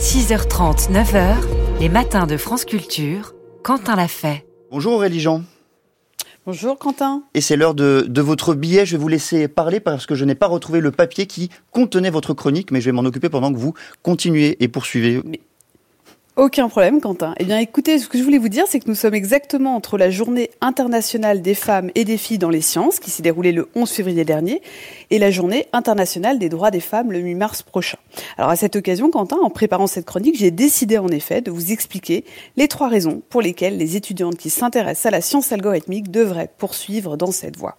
6h30, 0.00 0.90
9h, 0.90 1.36
les 1.78 1.90
matins 1.90 2.26
de 2.26 2.38
France 2.38 2.64
Culture, 2.64 3.34
Quentin 3.62 3.96
l'a 3.96 4.08
fait. 4.08 4.46
Bonjour 4.70 4.94
Aurélie 4.94 5.20
Jean. 5.20 5.42
Bonjour 6.46 6.78
Quentin. 6.78 7.22
Et 7.34 7.42
c'est 7.42 7.54
l'heure 7.54 7.74
de, 7.74 8.06
de, 8.08 8.22
votre 8.22 8.54
billet. 8.54 8.86
Je 8.86 8.92
vais 8.96 9.02
vous 9.02 9.08
laisser 9.08 9.46
parler 9.46 9.78
parce 9.78 10.06
que 10.06 10.14
je 10.14 10.24
n'ai 10.24 10.34
pas 10.34 10.46
retrouvé 10.46 10.80
le 10.80 10.90
papier 10.90 11.26
qui 11.26 11.50
contenait 11.70 12.08
votre 12.08 12.32
chronique, 12.32 12.70
mais 12.70 12.80
je 12.80 12.86
vais 12.86 12.92
m'en 12.92 13.02
occuper 13.02 13.28
pendant 13.28 13.52
que 13.52 13.58
vous 13.58 13.74
continuez 14.00 14.56
et 14.64 14.68
poursuivez. 14.68 15.20
Mais 15.22 15.40
aucun 16.40 16.70
problème, 16.70 17.02
Quentin. 17.02 17.34
Eh 17.38 17.44
bien, 17.44 17.58
écoutez, 17.58 17.98
ce 17.98 18.08
que 18.08 18.16
je 18.16 18.22
voulais 18.22 18.38
vous 18.38 18.48
dire, 18.48 18.64
c'est 18.66 18.80
que 18.80 18.88
nous 18.88 18.94
sommes 18.94 19.12
exactement 19.12 19.76
entre 19.76 19.98
la 19.98 20.08
journée 20.08 20.50
internationale 20.62 21.42
des 21.42 21.54
femmes 21.54 21.90
et 21.94 22.06
des 22.06 22.16
filles 22.16 22.38
dans 22.38 22.48
les 22.48 22.62
sciences, 22.62 22.98
qui 22.98 23.10
s'est 23.10 23.22
déroulée 23.22 23.52
le 23.52 23.68
11 23.74 23.90
février 23.90 24.24
dernier, 24.24 24.62
et 25.10 25.18
la 25.18 25.30
journée 25.30 25.66
internationale 25.74 26.38
des 26.38 26.48
droits 26.48 26.70
des 26.70 26.80
femmes 26.80 27.12
le 27.12 27.18
8 27.18 27.34
mars 27.34 27.62
prochain. 27.62 27.98
Alors, 28.38 28.50
à 28.50 28.56
cette 28.56 28.74
occasion, 28.74 29.10
Quentin, 29.10 29.36
en 29.36 29.50
préparant 29.50 29.86
cette 29.86 30.06
chronique, 30.06 30.38
j'ai 30.38 30.50
décidé 30.50 30.96
en 30.96 31.08
effet 31.08 31.42
de 31.42 31.50
vous 31.50 31.72
expliquer 31.72 32.24
les 32.56 32.68
trois 32.68 32.88
raisons 32.88 33.20
pour 33.28 33.42
lesquelles 33.42 33.76
les 33.76 33.96
étudiantes 33.96 34.38
qui 34.38 34.48
s'intéressent 34.48 35.04
à 35.04 35.10
la 35.10 35.20
science 35.20 35.52
algorithmique 35.52 36.10
devraient 36.10 36.50
poursuivre 36.56 37.18
dans 37.18 37.32
cette 37.32 37.58
voie. 37.58 37.76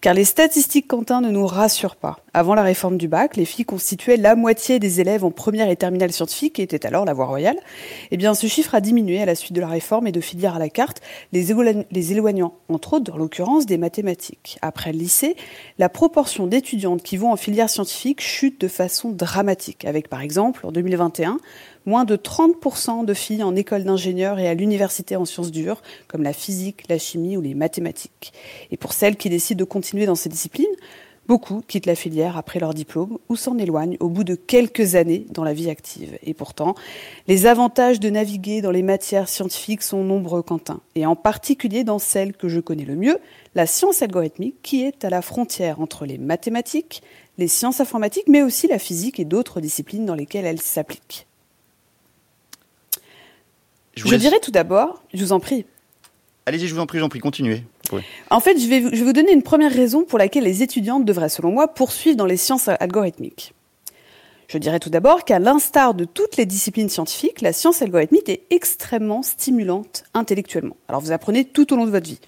Car 0.00 0.14
les 0.14 0.24
statistiques, 0.24 0.88
Quentin, 0.88 1.20
ne 1.20 1.30
nous 1.30 1.46
rassurent 1.46 1.94
pas. 1.94 2.18
Avant 2.34 2.54
la 2.54 2.62
réforme 2.62 2.96
du 2.96 3.08
bac, 3.08 3.36
les 3.36 3.44
filles 3.44 3.66
constituaient 3.66 4.16
la 4.16 4.34
moitié 4.36 4.78
des 4.78 5.02
élèves 5.02 5.22
en 5.22 5.30
première 5.30 5.68
et 5.68 5.76
terminale 5.76 6.12
scientifique, 6.12 6.54
qui 6.54 6.62
était 6.62 6.86
alors 6.86 7.04
la 7.04 7.12
voie 7.12 7.26
royale. 7.26 7.58
Eh 8.10 8.16
bien, 8.16 8.32
ce 8.32 8.46
chiffre 8.46 8.74
a 8.74 8.80
diminué 8.80 9.20
à 9.20 9.26
la 9.26 9.34
suite 9.34 9.52
de 9.52 9.60
la 9.60 9.68
réforme 9.68 10.06
et 10.06 10.12
de 10.12 10.20
filières 10.22 10.56
à 10.56 10.58
la 10.58 10.70
carte, 10.70 11.02
les, 11.32 11.52
éloignant, 12.12 12.54
entre 12.70 12.94
autres, 12.94 13.04
dans 13.04 13.18
l'occurrence, 13.18 13.66
des 13.66 13.76
mathématiques. 13.76 14.58
Après 14.62 14.92
le 14.92 14.98
lycée, 14.98 15.36
la 15.78 15.90
proportion 15.90 16.46
d'étudiantes 16.46 17.02
qui 17.02 17.18
vont 17.18 17.32
en 17.32 17.36
filière 17.36 17.68
scientifique 17.68 18.22
chute 18.22 18.58
de 18.62 18.68
façon 18.68 19.10
dramatique, 19.10 19.84
avec 19.84 20.08
par 20.08 20.22
exemple, 20.22 20.66
en 20.66 20.72
2021, 20.72 21.36
moins 21.84 22.04
de 22.04 22.16
30% 22.16 23.04
de 23.04 23.14
filles 23.14 23.42
en 23.42 23.56
école 23.56 23.84
d'ingénieur 23.84 24.38
et 24.38 24.48
à 24.48 24.54
l'université 24.54 25.16
en 25.16 25.24
sciences 25.24 25.50
dures, 25.50 25.82
comme 26.08 26.22
la 26.22 26.32
physique, 26.32 26.84
la 26.88 26.98
chimie 26.98 27.36
ou 27.36 27.40
les 27.40 27.54
mathématiques. 27.54 28.32
Et 28.70 28.76
pour 28.76 28.92
celles 28.92 29.16
qui 29.16 29.28
décident 29.28 29.58
de 29.58 29.64
continuer 29.64 30.06
dans 30.06 30.14
ces 30.14 30.28
disciplines, 30.28 30.66
Beaucoup 31.28 31.62
quittent 31.66 31.86
la 31.86 31.94
filière 31.94 32.36
après 32.36 32.58
leur 32.58 32.74
diplôme 32.74 33.18
ou 33.28 33.36
s'en 33.36 33.56
éloignent 33.56 33.96
au 34.00 34.08
bout 34.08 34.24
de 34.24 34.34
quelques 34.34 34.96
années 34.96 35.24
dans 35.30 35.44
la 35.44 35.54
vie 35.54 35.70
active. 35.70 36.18
Et 36.24 36.34
pourtant, 36.34 36.74
les 37.28 37.46
avantages 37.46 38.00
de 38.00 38.10
naviguer 38.10 38.60
dans 38.60 38.72
les 38.72 38.82
matières 38.82 39.28
scientifiques 39.28 39.82
sont 39.82 40.02
nombreux, 40.02 40.42
Quentin, 40.42 40.80
et 40.96 41.06
en 41.06 41.14
particulier 41.14 41.84
dans 41.84 42.00
celle 42.00 42.32
que 42.32 42.48
je 42.48 42.58
connais 42.58 42.84
le 42.84 42.96
mieux, 42.96 43.18
la 43.54 43.66
science 43.66 44.02
algorithmique, 44.02 44.56
qui 44.62 44.82
est 44.82 45.04
à 45.04 45.10
la 45.10 45.22
frontière 45.22 45.80
entre 45.80 46.06
les 46.06 46.18
mathématiques, 46.18 47.02
les 47.38 47.48
sciences 47.48 47.80
informatiques, 47.80 48.28
mais 48.28 48.42
aussi 48.42 48.66
la 48.66 48.80
physique 48.80 49.20
et 49.20 49.24
d'autres 49.24 49.60
disciplines 49.60 50.04
dans 50.04 50.16
lesquelles 50.16 50.44
elle 50.44 50.60
s'applique. 50.60 51.26
Je, 53.94 54.16
dirais 54.16 54.40
tout 54.40 54.50
d'abord, 54.50 55.02
je 55.14 55.22
vous 55.22 55.32
en 55.32 55.40
prie. 55.40 55.66
Allez-y, 56.46 56.66
je 56.66 56.74
vous 56.74 56.80
en 56.80 56.86
prie, 56.86 56.98
j'en 56.98 57.08
prie, 57.08 57.20
continuez. 57.20 57.62
En 58.30 58.40
fait, 58.40 58.58
je 58.58 58.68
vais, 58.68 58.80
je 58.82 58.88
vais 58.88 59.04
vous 59.04 59.12
donner 59.12 59.32
une 59.32 59.42
première 59.42 59.72
raison 59.72 60.04
pour 60.04 60.18
laquelle 60.18 60.44
les 60.44 60.62
étudiantes 60.62 61.04
devraient, 61.04 61.28
selon 61.28 61.50
moi, 61.50 61.68
poursuivre 61.68 62.16
dans 62.16 62.26
les 62.26 62.36
sciences 62.36 62.68
algorithmiques. 62.68 63.54
Je 64.52 64.58
dirais 64.58 64.80
tout 64.80 64.90
d'abord 64.90 65.24
qu'à 65.24 65.38
l'instar 65.38 65.94
de 65.94 66.04
toutes 66.04 66.36
les 66.36 66.44
disciplines 66.44 66.90
scientifiques, 66.90 67.40
la 67.40 67.54
science 67.54 67.80
algorithmique 67.80 68.28
est 68.28 68.42
extrêmement 68.50 69.22
stimulante 69.22 70.04
intellectuellement. 70.12 70.76
Alors 70.88 71.00
vous 71.00 71.10
apprenez 71.10 71.46
tout 71.46 71.72
au 71.72 71.76
long 71.76 71.86
de 71.86 71.90
votre 71.90 72.04
vie. 72.04 72.20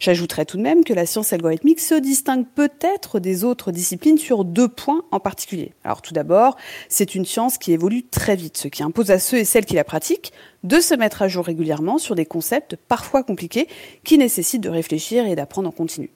J'ajouterais 0.00 0.46
tout 0.46 0.56
de 0.56 0.62
même 0.62 0.84
que 0.84 0.94
la 0.94 1.04
science 1.04 1.34
algorithmique 1.34 1.80
se 1.80 1.94
distingue 1.94 2.46
peut-être 2.54 3.20
des 3.20 3.44
autres 3.44 3.72
disciplines 3.72 4.16
sur 4.16 4.46
deux 4.46 4.68
points 4.68 5.02
en 5.10 5.20
particulier. 5.20 5.74
Alors 5.84 6.00
tout 6.00 6.14
d'abord, 6.14 6.56
c'est 6.88 7.14
une 7.14 7.26
science 7.26 7.58
qui 7.58 7.72
évolue 7.72 8.04
très 8.04 8.36
vite, 8.36 8.56
ce 8.56 8.68
qui 8.68 8.82
impose 8.82 9.10
à 9.10 9.18
ceux 9.18 9.36
et 9.36 9.44
celles 9.44 9.66
qui 9.66 9.74
la 9.74 9.84
pratiquent 9.84 10.32
de 10.64 10.80
se 10.80 10.94
mettre 10.94 11.20
à 11.20 11.28
jour 11.28 11.44
régulièrement 11.44 11.98
sur 11.98 12.14
des 12.14 12.24
concepts 12.24 12.76
parfois 12.88 13.22
compliqués 13.22 13.68
qui 14.02 14.16
nécessitent 14.16 14.62
de 14.62 14.70
réfléchir 14.70 15.26
et 15.26 15.36
d'apprendre 15.36 15.68
en 15.68 15.72
continu. 15.72 16.08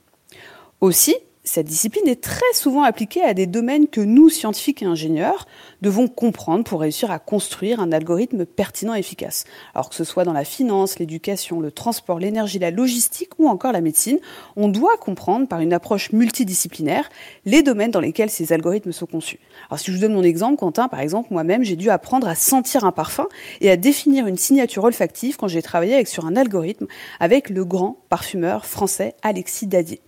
Aussi, 0.81 1.17
cette 1.43 1.67
discipline 1.67 2.07
est 2.07 2.23
très 2.23 2.53
souvent 2.53 2.83
appliquée 2.83 3.23
à 3.23 3.33
des 3.33 3.47
domaines 3.47 3.89
que 3.89 4.03
nous, 4.03 4.29
scientifiques 4.29 4.83
et 4.83 4.87
ingénieurs, 4.87 5.47
devons 5.81 6.07
comprendre 6.07 6.65
pour 6.65 6.81
réussir 6.81 7.11
à 7.11 7.19
construire 7.19 7.81
un 7.81 7.93
algorithme 7.93 8.45
pertinent 8.45 8.95
et 8.95 8.99
efficace. 8.99 9.45
Alors 9.75 9.89
que 9.89 9.95
ce 9.95 10.05
soit 10.05 10.25
dans 10.25 10.35
la 10.35 10.45
finance, 10.45 10.99
l'éducation, 10.99 11.61
le 11.61 11.73
transport, 11.73 12.19
l'énergie, 12.19 12.59
la 12.59 12.71
logistique 12.71 13.31
ou 13.39 13.49
encore 13.49 13.73
la 13.73 13.81
médecine, 13.81 14.19
on 14.57 14.69
doit 14.69 14.99
comprendre 14.99 15.49
par 15.49 15.61
une 15.61 15.73
approche 15.73 16.13
multidisciplinaire 16.13 17.09
les 17.47 17.63
domaines 17.63 17.91
dans 17.91 18.01
lesquels 18.01 18.31
ces 18.31 18.53
algorithmes 18.53 18.93
sont 18.93 19.07
conçus. 19.07 19.41
Alors 19.71 19.81
si 19.81 19.91
je 19.91 19.97
vous 19.97 20.03
donne 20.03 20.15
mon 20.15 20.23
exemple, 20.23 20.59
Quentin, 20.59 20.89
par 20.89 21.01
exemple, 21.01 21.29
moi-même, 21.33 21.65
j'ai 21.65 21.77
dû 21.77 21.89
apprendre 21.89 22.29
à 22.29 22.35
sentir 22.35 22.85
un 22.85 22.93
parfum 22.93 23.27
et 23.63 23.71
à 23.71 23.77
définir 23.79 24.27
une 24.27 24.37
signature 24.37 24.85
olfactive 24.85 25.39
quand 25.39 25.49
j'ai 25.49 25.63
travaillé 25.63 25.95
avec, 25.95 26.07
sur 26.07 26.27
un 26.27 26.37
algorithme 26.37 26.87
avec 27.19 27.49
le 27.49 27.65
grand 27.65 27.97
parfumeur 28.11 28.67
français 28.67 29.15
Alexis 29.23 29.67
Dadier. 29.67 30.03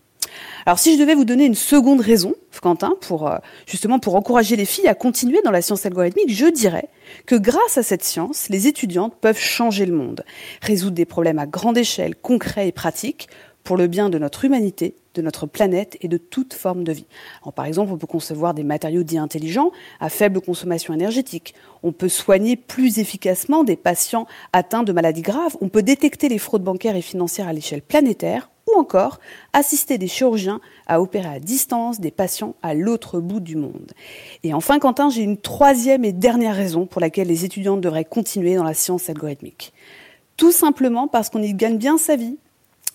Alors 0.67 0.79
si 0.79 0.95
je 0.95 1.01
devais 1.01 1.15
vous 1.15 1.25
donner 1.25 1.45
une 1.45 1.55
seconde 1.55 2.01
raison, 2.01 2.35
Quentin, 2.61 2.95
pour 3.01 3.29
euh, 3.29 3.37
justement 3.67 3.99
pour 3.99 4.15
encourager 4.15 4.55
les 4.55 4.65
filles 4.65 4.87
à 4.87 4.95
continuer 4.95 5.41
dans 5.45 5.51
la 5.51 5.63
science 5.63 5.85
algorithmique, 5.85 6.33
je 6.33 6.47
dirais 6.47 6.89
que 7.27 7.35
grâce 7.35 7.77
à 7.77 7.83
cette 7.83 8.05
science, 8.05 8.49
les 8.49 8.69
étudiantes 8.69 9.17
peuvent 9.21 9.39
changer 9.39 9.85
le 9.85 9.95
monde, 9.95 10.25
résoudre 10.63 10.95
des 10.95 11.05
problèmes 11.05 11.41
à 11.41 11.47
grande 11.47 11.77
échelle, 11.77 12.15
concrets 12.15 12.69
et 12.69 12.73
pratiques, 12.73 13.29
pour 13.65 13.77
le 13.77 13.87
bien 13.87 14.11
de 14.11 14.19
notre 14.19 14.45
humanité, 14.45 14.97
de 15.15 15.23
notre 15.23 15.47
planète 15.47 15.97
et 16.01 16.09
de 16.09 16.17
toute 16.17 16.55
forme 16.55 16.85
de 16.85 16.93
vie. 16.93 17.07
par 17.55 17.67
exemple, 17.67 17.93
on 17.93 17.99
peut 17.99 18.07
concevoir 18.07 18.55
des 18.55 18.65
matériaux 18.65 19.03
dits 19.03 19.19
intelligents 19.19 19.71
à 20.01 20.09
faible 20.09 20.41
consommation 20.41 20.95
énergétique. 20.95 21.55
On 21.83 21.93
peut 21.93 22.09
soigner 22.09 22.57
plus 22.57 22.99
efficacement 22.99 23.63
des 23.63 23.77
patients 23.77 24.27
atteints 24.53 24.83
de 24.83 24.93
maladies 24.93 25.23
graves. 25.23 25.57
On 25.61 25.69
peut 25.69 25.83
détecter 25.83 26.29
les 26.29 26.39
fraudes 26.39 26.65
bancaires 26.65 26.97
et 26.97 27.03
financières 27.03 27.49
à 27.49 27.53
l'échelle 27.53 27.83
planétaire 27.83 28.51
ou 28.73 28.79
encore 28.79 29.21
assister 29.53 29.99
des 29.99 30.09
chirurgiens 30.09 30.61
à 30.87 31.01
opérer 31.01 31.29
à 31.29 31.41
distance 31.41 32.01
des 32.01 32.11
patients 32.11 32.55
à 32.63 32.75
l'autre 32.75 33.21
bout 33.21 33.41
du 33.41 33.57
monde. 33.57 33.93
Et 34.43 34.55
enfin, 34.55 34.79
Quentin, 34.79 35.11
j'ai 35.11 35.23
une 35.23 35.37
troisième 35.37 36.05
et 36.05 36.13
dernière 36.13 36.57
raison 36.57 36.87
pour 36.87 37.01
laquelle 37.01 37.29
les 37.29 37.45
étudiantes 37.45 37.81
devraient 37.81 38.05
continuer 38.05 38.55
dans 38.55 38.65
la 38.65 38.75
science 38.75 39.09
algorithmique. 39.09 39.73
Tout 40.37 40.53
simplement 40.53 41.09
parce 41.09 41.31
qu'on 41.31 41.43
y 41.43 41.55
gagne 41.55 41.79
bien 41.79 41.99
sa 41.99 42.17
vie. 42.17 42.37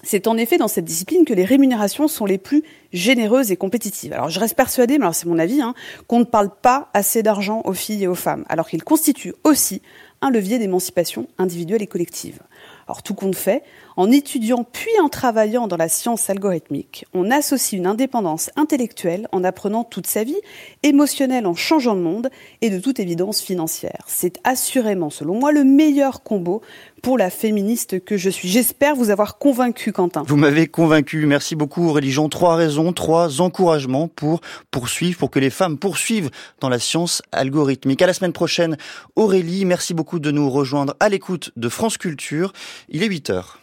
C'est 0.04 0.28
en 0.28 0.38
effet 0.38 0.58
dans 0.58 0.68
cette 0.68 0.86
discipline 0.86 1.26
que 1.26 1.34
les 1.34 1.44
rémunérations 1.44 2.08
sont 2.08 2.26
les 2.26 2.38
plus 2.38 2.64
généreuses 2.94 3.52
et 3.52 3.58
compétitives. 3.58 4.14
Alors 4.14 4.30
je 4.30 4.40
reste 4.40 4.56
persuadée, 4.56 4.98
mais 4.98 5.06
alors 5.06 5.16
c'est 5.16 5.26
mon 5.26 5.40
avis, 5.40 5.62
hein, 5.62 5.74
qu'on 6.08 6.20
ne 6.20 6.24
parle 6.24 6.52
pas 6.62 6.90
assez 6.94 7.24
d'argent 7.24 7.62
aux 7.66 7.74
filles 7.74 8.04
et 8.04 8.08
aux 8.08 8.16
femmes, 8.16 8.46
alors 8.48 8.70
qu'il 8.70 8.84
constitue 8.84 9.34
aussi 9.44 9.82
un 10.22 10.30
levier 10.30 10.60
d'émancipation 10.60 11.28
individuelle 11.38 11.82
et 11.82 11.88
collective. 11.88 12.40
Alors 12.88 13.04
tout 13.04 13.14
compte 13.14 13.36
fait, 13.36 13.64
en 13.98 14.12
étudiant 14.12 14.64
puis 14.64 14.92
en 15.02 15.10
travaillant 15.10 15.68
dans 15.68 15.76
la 15.76 15.90
science 15.90 16.30
algorithmique, 16.30 17.06
on 17.14 17.30
associe 17.32 17.78
une 17.78 17.88
indépendance 17.88 18.50
intellectuelle 18.56 19.28
en 19.32 19.44
apprenant 19.44 19.84
toute 19.84 20.08
sa 20.08 20.24
vie, 20.24 20.38
émotionnelle 20.84 21.48
en 21.48 21.56
changeant 21.56 21.96
le 21.96 22.02
monde 22.02 22.30
et 22.62 22.70
de 22.70 22.80
toute 22.80 23.00
évidence 23.00 23.42
financière. 23.42 24.04
C'est 24.08 24.40
assurément, 24.46 25.10
selon 25.10 25.38
moi, 25.38 25.52
le 25.52 25.64
meilleur 25.64 26.24
combo 26.24 26.62
pour 27.02 27.18
la 27.18 27.30
féministe 27.30 28.04
que 28.04 28.18
je 28.18 28.30
suis. 28.30 28.48
J'espère 28.50 28.96
vous 28.96 29.10
avoir 29.10 29.38
convaincu, 29.38 29.92
Quentin. 29.92 30.24
Vous 30.28 30.36
m'avez 30.36 30.68
convaincu. 30.68 31.26
Merci 31.26 31.56
beaucoup, 31.56 31.92
Religion. 31.92 32.28
Trois 32.30 32.56
raisons, 32.56 32.92
trois 32.94 33.42
encouragements 33.42 34.08
pour 34.08 34.42
poursuivre, 34.72 35.18
pour 35.18 35.30
que 35.30 35.40
les 35.40 35.50
femmes 35.50 35.78
poursuivent 35.78 36.32
dans 36.60 36.70
la 36.70 36.80
science 36.80 37.22
algorithmique. 37.32 38.02
À 38.02 38.08
la 38.08 38.14
semaine 38.14 38.34
prochaine, 38.34 38.78
Aurélie. 39.16 39.66
Merci 39.66 39.94
beaucoup 39.94 40.20
de 40.20 40.32
nous 40.32 40.50
rejoindre 40.50 40.96
à 41.00 41.10
l'écoute 41.10 41.52
de 41.56 41.70
France 41.70 41.98
Culture. 41.98 42.54
Il 42.90 43.04
est 43.04 43.08
8 43.08 43.30
heures. 43.30 43.60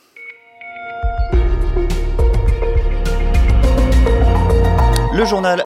Le 5.13 5.25
journal 5.25 5.63